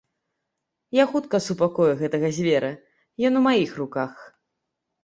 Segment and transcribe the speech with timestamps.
[0.99, 2.73] Я хутка супакою гэтага звера,
[3.31, 4.13] ён у маіх руках.